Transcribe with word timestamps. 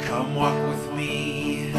Come 0.00 0.34
walk 0.34 0.68
with 0.68 0.92
me. 0.94 1.72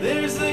There's 0.00 0.40
a 0.40 0.49